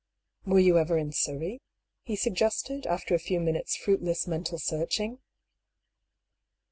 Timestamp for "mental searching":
4.25-5.19